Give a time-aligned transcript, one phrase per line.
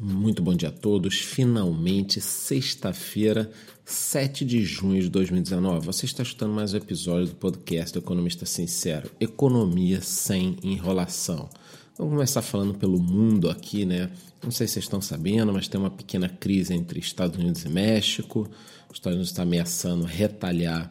[0.00, 1.18] Muito bom dia a todos.
[1.18, 3.48] Finalmente, sexta-feira,
[3.84, 5.86] 7 de junho de 2019.
[5.86, 11.48] Você está escutando mais um episódio do podcast do Economista Sincero: Economia sem enrolação.
[11.96, 14.10] Vamos começar falando pelo mundo aqui, né?
[14.42, 17.68] Não sei se vocês estão sabendo, mas tem uma pequena crise entre Estados Unidos e
[17.68, 18.50] México.
[18.90, 20.90] Os Estados Unidos está ameaçando retalhar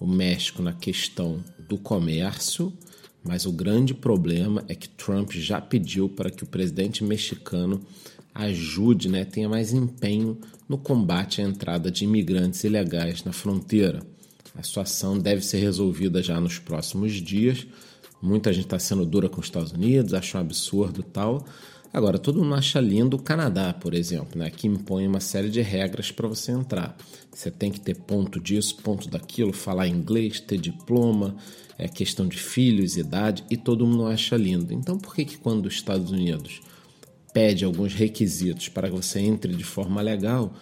[0.00, 2.72] o México na questão do comércio.
[3.22, 7.84] Mas o grande problema é que Trump já pediu para que o presidente mexicano
[8.38, 14.00] ajude, né, tenha mais empenho no combate à entrada de imigrantes ilegais na fronteira.
[14.54, 17.66] A situação deve ser resolvida já nos próximos dias.
[18.22, 21.44] Muita gente está sendo dura com os Estados Unidos, acha um absurdo tal.
[21.92, 25.60] Agora, todo mundo acha lindo o Canadá, por exemplo, né, que impõe uma série de
[25.60, 26.96] regras para você entrar.
[27.32, 31.34] Você tem que ter ponto disso, ponto daquilo, falar inglês, ter diploma,
[31.76, 34.72] é questão de filhos, idade, e todo mundo acha lindo.
[34.72, 36.60] Então, por que, que quando os Estados Unidos
[37.32, 40.54] pede alguns requisitos para que você entre de forma legal,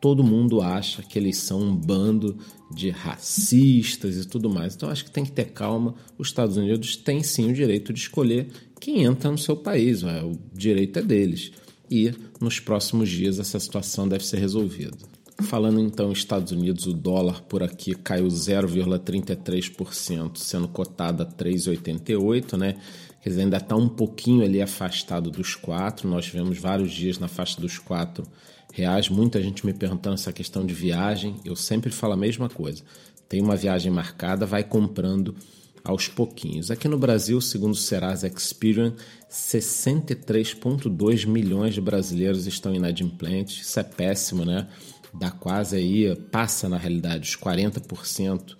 [0.00, 2.36] todo mundo acha que eles são um bando
[2.74, 4.74] de racistas e tudo mais.
[4.74, 5.94] Então acho que tem que ter calma.
[6.18, 8.48] Os Estados Unidos têm sim o direito de escolher
[8.80, 11.52] quem entra no seu país, o direito é deles.
[11.88, 15.11] E nos próximos dias essa situação deve ser resolvida.
[15.42, 22.56] Falando então em Estados Unidos, o dólar por aqui caiu 0,33%, sendo cotado a 3,88,
[22.56, 22.76] né?
[23.22, 26.08] Quer dizer, ainda está um pouquinho ali afastado dos quatro.
[26.08, 28.24] Nós tivemos vários dias na faixa dos quatro
[28.72, 29.08] reais.
[29.08, 31.36] Muita gente me perguntando essa questão de viagem.
[31.44, 32.82] Eu sempre falo a mesma coisa.
[33.28, 35.36] Tem uma viagem marcada, vai comprando
[35.84, 36.70] aos pouquinhos.
[36.70, 38.94] Aqui no Brasil, segundo o Serasa Experian,
[39.30, 43.66] 63,2 milhões de brasileiros estão inadimplentes.
[43.66, 44.68] Isso é péssimo, né?
[45.12, 48.56] Dá quase aí, passa na realidade os 40%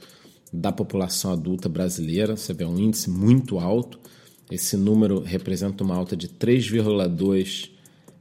[0.53, 2.37] da população adulta brasileira.
[2.37, 3.99] Você vê um índice muito alto.
[4.51, 7.71] Esse número representa uma alta de 3,2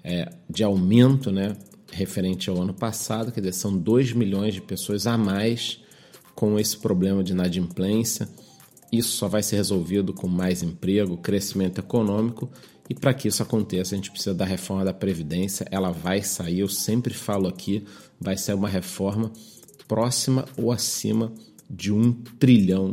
[0.04, 1.56] é, de aumento, né,
[1.92, 5.80] referente ao ano passado, quer dizer, são 2 milhões de pessoas a mais
[6.34, 8.28] com esse problema de inadimplência.
[8.92, 12.50] Isso só vai ser resolvido com mais emprego, crescimento econômico,
[12.90, 15.66] e para que isso aconteça, a gente precisa da reforma da Previdência.
[15.72, 17.86] Ela vai sair, eu sempre falo aqui,
[18.20, 19.32] vai ser uma reforma
[19.88, 21.32] próxima ou acima
[21.70, 22.92] de um trilhão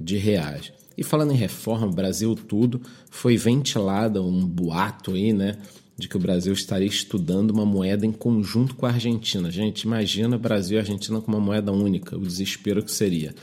[0.00, 0.72] de reais.
[0.96, 5.58] E falando em reforma, Brasil tudo, foi ventilada um boato aí, né?
[5.96, 9.50] De que o Brasil estaria estudando uma moeda em conjunto com a Argentina.
[9.50, 13.34] Gente, imagina Brasil e Argentina com uma moeda única, o desespero que seria.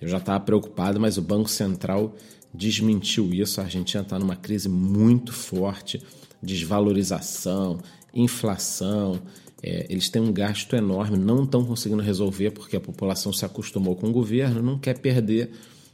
[0.00, 2.14] Eu já estava preocupado, mas o Banco Central
[2.52, 3.60] desmentiu isso.
[3.60, 6.00] A Argentina está numa crise muito forte,
[6.42, 7.78] desvalorização,
[8.14, 9.20] inflação.
[9.62, 13.96] É, eles têm um gasto enorme, não estão conseguindo resolver porque a população se acostumou
[13.96, 15.50] com o governo, não quer perder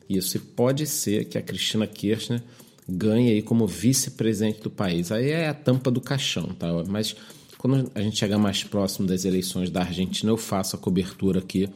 [0.09, 0.36] isso.
[0.36, 2.42] E pode ser que a Cristina Kirchner
[2.88, 5.10] ganhe aí como vice-presidente do país.
[5.10, 6.69] Aí é a tampa do caixão, tá?
[6.86, 7.16] Mas
[7.56, 11.69] quando a gente chegar mais próximo das eleições da Argentina, eu faço a cobertura aqui,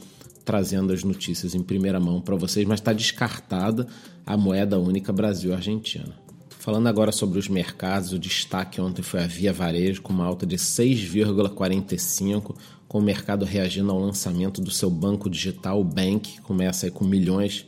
[0.48, 3.86] trazendo as notícias em primeira mão para vocês, mas está descartada
[4.24, 6.14] a moeda única Brasil-Argentina.
[6.48, 10.46] Falando agora sobre os mercados, o destaque ontem foi a Via Varejo, com uma alta
[10.46, 12.56] de 6,45%,
[12.88, 16.90] com o mercado reagindo ao lançamento do seu banco digital, o Bank, que começa aí
[16.90, 17.66] com milhões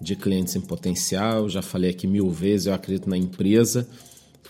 [0.00, 1.48] de clientes em potencial.
[1.48, 3.88] Já falei aqui mil vezes, eu acredito na empresa.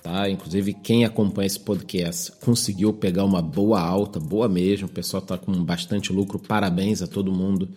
[0.03, 0.31] Tá?
[0.31, 4.87] Inclusive, quem acompanha esse podcast conseguiu pegar uma boa alta, boa mesmo.
[4.87, 6.39] O pessoal está com bastante lucro.
[6.39, 7.69] Parabéns a todo mundo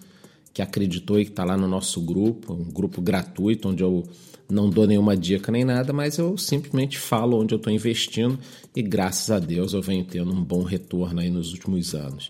[0.53, 4.03] que acreditou e que está lá no nosso grupo, um grupo gratuito, onde eu
[4.49, 8.37] não dou nenhuma dica nem nada, mas eu simplesmente falo onde eu estou investindo
[8.75, 12.29] e graças a Deus eu venho tendo um bom retorno aí nos últimos anos.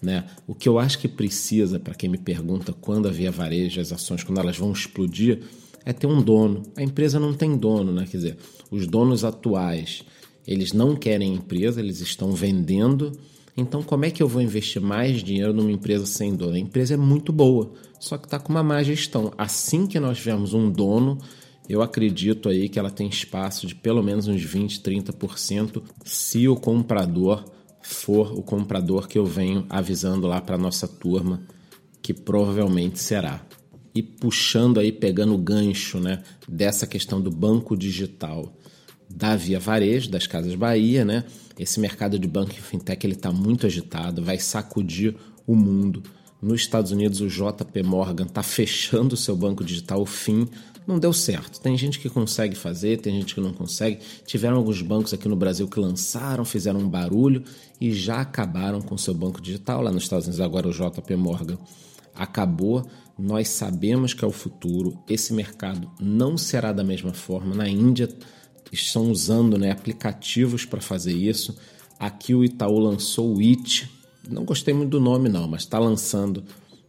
[0.00, 0.24] Né?
[0.46, 4.22] O que eu acho que precisa, para quem me pergunta quando havia varejo, as ações,
[4.22, 5.42] quando elas vão explodir,
[5.84, 6.62] é ter um dono.
[6.76, 8.06] A empresa não tem dono, né?
[8.10, 8.36] quer dizer,
[8.70, 10.04] os donos atuais
[10.48, 13.12] eles não querem empresa, eles estão vendendo.
[13.54, 16.54] Então, como é que eu vou investir mais dinheiro numa empresa sem dono?
[16.54, 19.30] A empresa é muito boa, só que está com uma má gestão.
[19.36, 21.18] Assim que nós tivermos um dono,
[21.68, 26.56] eu acredito aí que ela tem espaço de pelo menos uns 20, 30% se o
[26.56, 27.44] comprador
[27.82, 31.42] for o comprador que eu venho avisando lá para nossa turma
[32.00, 33.44] que provavelmente será.
[33.98, 38.56] E puxando aí, pegando o gancho né, dessa questão do banco digital
[39.10, 41.24] da Via Varejo, das Casas Bahia, né?
[41.58, 46.00] Esse mercado de banco e fintech ele está muito agitado, vai sacudir o mundo.
[46.40, 50.46] Nos Estados Unidos, o JP Morgan está fechando o seu banco digital, o fim
[50.86, 51.60] não deu certo.
[51.60, 53.98] Tem gente que consegue fazer, tem gente que não consegue.
[54.24, 57.42] Tiveram alguns bancos aqui no Brasil que lançaram, fizeram um barulho
[57.80, 59.82] e já acabaram com seu banco digital.
[59.82, 61.58] Lá nos Estados Unidos, agora o JP Morgan
[62.18, 62.84] acabou.
[63.16, 64.98] Nós sabemos que é o futuro.
[65.08, 67.54] Esse mercado não será da mesma forma.
[67.54, 68.08] Na Índia
[68.72, 71.56] estão usando né, aplicativos para fazer isso.
[71.98, 73.88] Aqui o Itaú lançou o IT.
[74.28, 76.44] Não gostei muito do nome, não, mas está lançando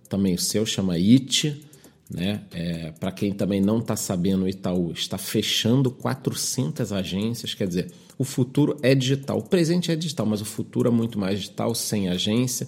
[0.10, 1.64] também o seu, chama IT.
[2.10, 2.42] Né?
[2.52, 7.54] É, Para quem também não está sabendo, o Itaú está fechando 400 agências.
[7.54, 9.38] Quer dizer, o futuro é digital.
[9.38, 12.68] O presente é digital, mas o futuro é muito mais digital, sem agência.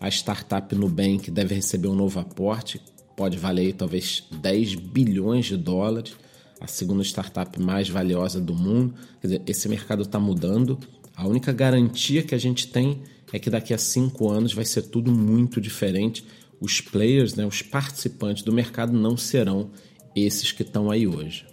[0.00, 2.80] A startup Nubank deve receber um novo aporte,
[3.14, 6.16] pode valer talvez 10 bilhões de dólares,
[6.58, 8.94] a segunda startup mais valiosa do mundo.
[9.20, 10.78] Quer dizer, esse mercado está mudando.
[11.14, 14.82] A única garantia que a gente tem é que daqui a cinco anos vai ser
[14.82, 16.24] tudo muito diferente.
[16.58, 19.70] Os players, né, os participantes do mercado não serão
[20.16, 21.46] esses que estão aí hoje.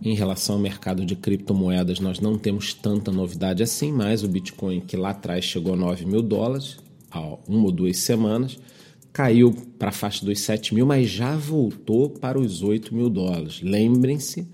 [0.00, 4.80] Em relação ao mercado de criptomoedas, nós não temos tanta novidade assim, mas o Bitcoin,
[4.80, 6.76] que lá atrás chegou a 9 mil dólares,
[7.10, 8.58] há uma ou duas semanas,
[9.12, 13.60] caiu para a faixa dos 7 mil, mas já voltou para os 8 mil dólares.
[13.62, 14.46] Lembrem-se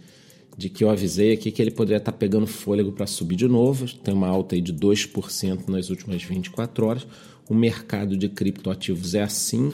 [0.56, 3.48] de que eu avisei aqui que ele poderia estar tá pegando fôlego para subir de
[3.48, 7.06] novo, tem uma alta aí de 2% nas últimas 24 horas.
[7.48, 9.72] O mercado de criptoativos é assim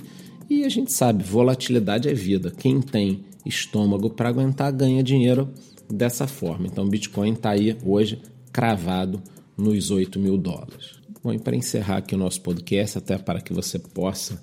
[0.49, 2.51] e a gente sabe, volatilidade é vida.
[2.51, 5.49] Quem tem estômago para aguentar ganha dinheiro
[5.89, 6.67] dessa forma.
[6.67, 8.21] Então, Bitcoin está aí hoje
[8.53, 9.23] cravado
[9.57, 11.00] nos 8 mil dólares.
[11.23, 14.43] Bom, e para encerrar aqui o nosso podcast, até para que você possa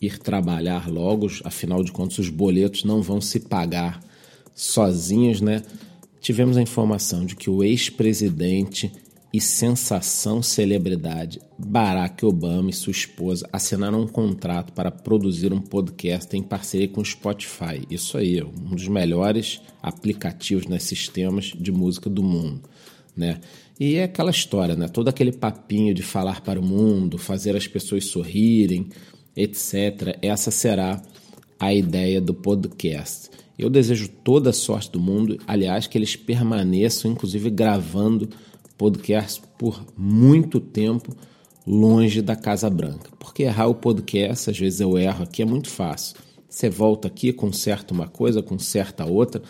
[0.00, 4.00] ir trabalhar logo, afinal de contas, os boletos não vão se pagar
[4.54, 5.62] sozinhos, né?
[6.20, 8.92] Tivemos a informação de que o ex-presidente
[9.32, 16.36] e sensação celebridade Barack Obama e sua esposa assinaram um contrato para produzir um podcast
[16.36, 17.84] em parceria com o Spotify.
[17.90, 22.62] Isso aí, um dos melhores aplicativos, né, sistemas de música do mundo,
[23.16, 23.40] né?
[23.78, 24.88] E é aquela história, né?
[24.88, 28.88] Todo aquele papinho de falar para o mundo, fazer as pessoas sorrirem,
[29.36, 30.18] etc.
[30.20, 31.02] Essa será
[31.58, 33.30] a ideia do podcast.
[33.58, 38.28] Eu desejo toda a sorte do mundo, aliás, que eles permaneçam, inclusive, gravando
[38.76, 41.14] podcast por muito tempo
[41.66, 43.10] longe da Casa Branca.
[43.18, 46.16] Porque errar o podcast, às vezes eu erro aqui, é muito fácil.
[46.48, 49.42] Você volta aqui, conserta uma coisa, conserta outra.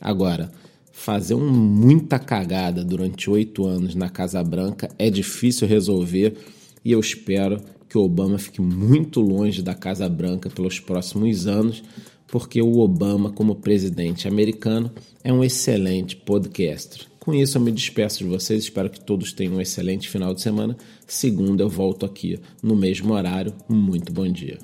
[0.00, 0.52] Agora,
[0.94, 6.34] fazer um, muita cagada durante oito anos na Casa Branca é difícil resolver
[6.84, 11.82] e eu espero que o Obama fique muito longe da Casa Branca pelos próximos anos,
[12.28, 14.90] porque o Obama, como presidente americano,
[15.22, 17.02] é um excelente podcaster.
[17.18, 18.64] Com isso, eu me despeço de vocês.
[18.64, 20.76] Espero que todos tenham um excelente final de semana.
[21.06, 23.52] Segunda, eu volto aqui no mesmo horário.
[23.68, 24.58] Muito bom dia.